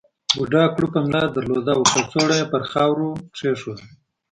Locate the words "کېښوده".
3.37-3.83